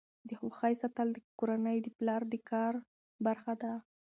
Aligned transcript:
د 0.27 0.29
خوښۍ 0.39 0.73
ساتل 0.81 1.07
د 1.13 1.17
کورنۍ 1.39 1.77
د 1.81 1.87
پلار 1.97 2.21
د 2.31 2.33
کار 2.49 2.73
برخه 3.25 3.53
ده. 3.61 3.73